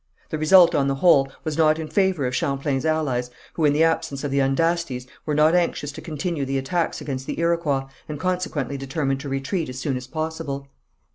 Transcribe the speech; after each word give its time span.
The 0.31 0.39
result, 0.39 0.73
on 0.73 0.87
the 0.87 0.95
whole, 0.95 1.31
was 1.43 1.59
not 1.59 1.77
in 1.77 1.87
favour 1.87 2.25
of 2.25 2.35
Champlain's 2.35 2.87
allies, 2.87 3.29
who 3.53 3.65
in 3.65 3.73
the 3.73 3.83
absence 3.83 4.23
of 4.23 4.31
the 4.31 4.39
Andastes 4.41 5.05
were 5.27 5.35
not 5.35 5.53
anxious 5.53 5.91
to 5.91 6.01
continue 6.01 6.43
the 6.43 6.57
attacks 6.57 7.01
against 7.01 7.27
the 7.27 7.39
Iroquois, 7.39 7.83
and 8.09 8.19
consequently 8.19 8.77
determined 8.77 9.19
to 9.19 9.29
retreat 9.29 9.69
as 9.69 9.77
soon 9.77 9.95
as 9.97 10.07
possible. 10.07 10.67